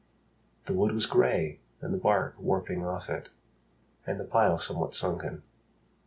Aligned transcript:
The 0.65 0.73
wood 0.73 0.93
was 0.93 1.05
grey 1.05 1.59
and 1.79 1.93
the 1.93 1.97
bark 1.99 2.33
warping 2.39 2.83
off 2.83 3.07
it 3.07 3.29
And 4.07 4.19
the 4.19 4.23
pile 4.23 4.57
somewhat 4.57 4.95
sunken. 4.95 5.43